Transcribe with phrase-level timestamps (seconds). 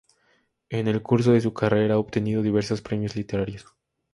[0.71, 3.67] En el curso de su carrera ha obtenido diversos premios literarios.